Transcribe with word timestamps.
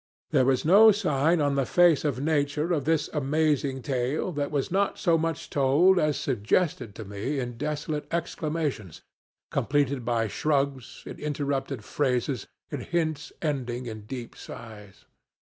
There 0.31 0.45
was 0.45 0.65
no 0.65 0.91
sign 0.91 1.39
on 1.41 1.53
the 1.53 1.63
face 1.67 2.03
of 2.03 2.19
nature 2.19 2.73
of 2.73 2.85
this 2.85 3.07
amazing 3.13 3.83
tale 3.83 4.31
that 4.31 4.49
was 4.49 4.71
not 4.71 4.97
so 4.97 5.15
much 5.15 5.51
told 5.51 5.99
as 5.99 6.17
suggested 6.17 6.95
to 6.95 7.05
me 7.05 7.39
in 7.39 7.55
desolate 7.55 8.07
exclamations, 8.11 9.03
completed 9.51 10.03
by 10.03 10.27
shrugs, 10.27 11.03
in 11.05 11.19
interrupted 11.19 11.83
phrases, 11.83 12.47
in 12.71 12.79
hints 12.81 13.31
ending 13.43 13.85
in 13.85 14.07
deep 14.07 14.35
sighs. 14.35 15.05